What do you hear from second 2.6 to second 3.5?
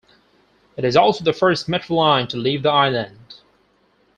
the island.